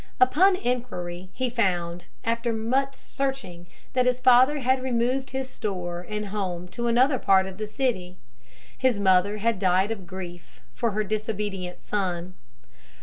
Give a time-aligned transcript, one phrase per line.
[0.19, 6.29] Upon inquiry he found, after much searching, that his father had removed his store and
[6.29, 8.17] home to another part of the city,
[8.75, 12.33] his mother had died of grief for her disobedient son.